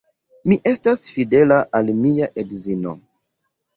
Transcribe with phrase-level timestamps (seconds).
[0.51, 2.95] Mi estas fidela al mia edzino.